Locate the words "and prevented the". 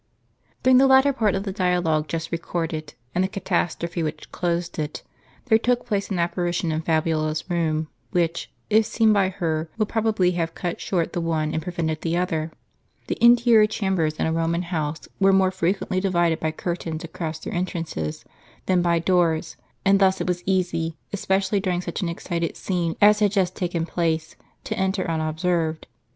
11.53-12.17